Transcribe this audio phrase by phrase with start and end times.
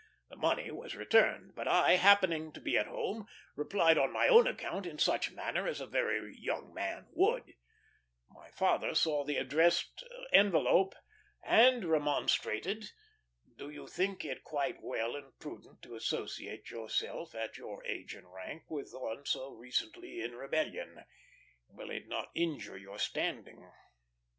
[0.31, 4.47] The money was returned; but I, happening to be at home, replied on my own
[4.47, 7.53] account in such manner as a very young man would.
[8.27, 10.03] My father saw the addressed
[10.33, 10.95] envelope,
[11.43, 12.89] and remonstrated.
[13.55, 18.33] "Do you think it quite well and prudent to associate yourself, at your age and
[18.33, 21.03] rank, with one so recently in rebellion?
[21.67, 23.69] Will it not injure your standing?"